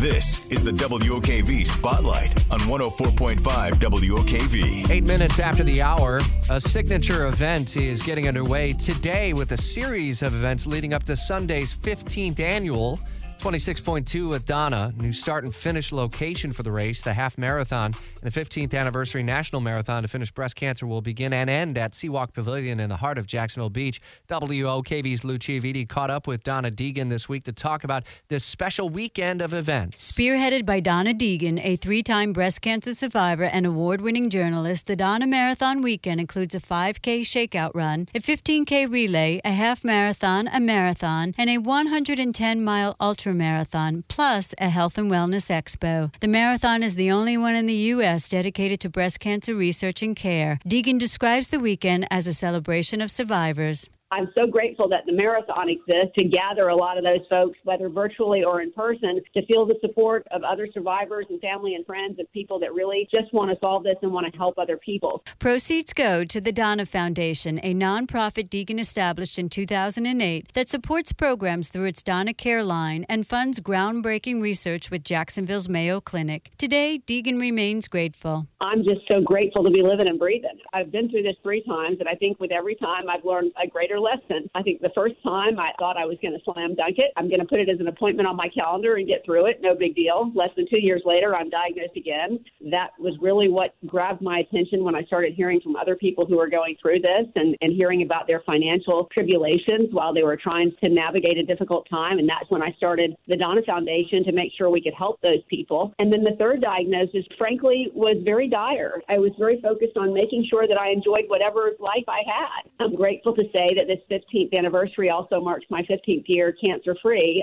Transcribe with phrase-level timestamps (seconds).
[0.00, 3.40] This is the WOKV Spotlight on 104.5
[3.72, 4.90] WOKV.
[4.90, 10.22] Eight minutes after the hour, a signature event is getting underway today with a series
[10.22, 13.00] of events leading up to Sunday's 15th annual
[13.38, 18.32] 26.2 with Donna, new start and finish location for the race, the half marathon, and
[18.32, 22.32] the 15th anniversary national marathon to finish breast cancer will begin and end at Seawalk
[22.32, 24.00] Pavilion in the heart of Jacksonville Beach.
[24.28, 28.88] WOKV's Lucia Vitti caught up with Donna Deegan this week to talk about this special
[28.88, 30.12] weekend of events.
[30.12, 34.96] Spearheaded by Donna Deegan, a three time breast cancer survivor and award winning journalist, the
[34.96, 40.58] Donna Marathon weekend includes a 5K shakeout run, a 15K relay, a half marathon, a
[40.58, 46.12] marathon, and a 110 mile ultra marathon, plus a health and wellness expo.
[46.20, 48.28] The marathon is the only one in the U.S.
[48.28, 50.58] dedicated to breast cancer research and care.
[50.66, 53.88] Deegan describes the weekend as a celebration of survivors.
[54.10, 57.90] I'm so grateful that the marathon exists to gather a lot of those folks, whether
[57.90, 62.18] virtually or in person, to feel the support of other survivors and family and friends
[62.18, 65.22] of people that really just want to solve this and want to help other people.
[65.38, 71.68] Proceeds go to the Donna Foundation, a nonprofit Deegan established in 2008 that supports programs
[71.68, 76.50] through its Donna Care line and funds groundbreaking research with Jacksonville's Mayo Clinic.
[76.56, 78.46] Today, Deegan remains grateful.
[78.62, 80.58] I'm just so grateful to be living and breathing.
[80.72, 83.66] I've been through this three times, and I think with every time I've learned a
[83.66, 84.48] greater lesson.
[84.54, 87.12] I think the first time I thought I was going to slam dunk it.
[87.16, 89.60] I'm going to put it as an appointment on my calendar and get through it.
[89.60, 90.30] No big deal.
[90.34, 92.38] Less than two years later, I'm diagnosed again.
[92.70, 96.36] That was really what grabbed my attention when I started hearing from other people who
[96.36, 100.72] were going through this and, and hearing about their financial tribulations while they were trying
[100.82, 102.18] to navigate a difficult time.
[102.18, 105.42] And that's when I started the Donna Foundation to make sure we could help those
[105.48, 105.94] people.
[105.98, 109.02] And then the third diagnosis, frankly, was very dire.
[109.08, 112.70] I was very focused on making sure that I enjoyed whatever life I had.
[112.80, 117.42] I'm grateful to say that this 15th anniversary also marks my 15th year cancer free.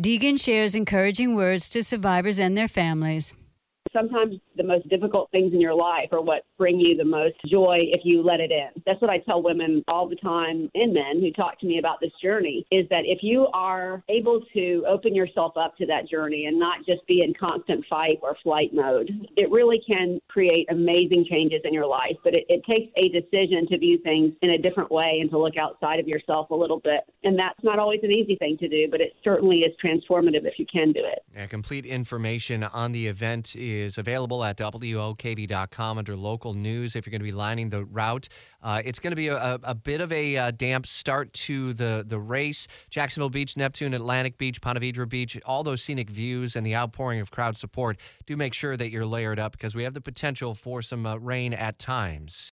[0.00, 3.34] Deegan shares encouraging words to survivors and their families
[3.92, 7.76] sometimes the most difficult things in your life are what bring you the most joy
[7.78, 8.82] if you let it in.
[8.84, 12.00] That's what I tell women all the time and men who talk to me about
[12.00, 16.46] this journey is that if you are able to open yourself up to that journey
[16.46, 21.24] and not just be in constant fight or flight mode, it really can create amazing
[21.30, 22.16] changes in your life.
[22.24, 25.38] But it, it takes a decision to view things in a different way and to
[25.38, 27.00] look outside of yourself a little bit.
[27.24, 30.58] And that's not always an easy thing to do, but it certainly is transformative if
[30.58, 31.20] you can do it.
[31.34, 37.10] Yeah, complete information on the event is available at WOKV.com under local news if you're
[37.10, 38.28] going to be lining the route.
[38.62, 42.04] Uh, it's going to be a, a, bit of a uh, damp start to the,
[42.06, 42.66] the race.
[42.90, 47.20] Jacksonville Beach, Neptune, Atlantic Beach, Ponte Vedra Beach, all those scenic views and the outpouring
[47.20, 47.98] of crowd support.
[48.26, 51.16] Do make sure that you're layered up because we have the potential for some uh,
[51.16, 52.52] rain at times.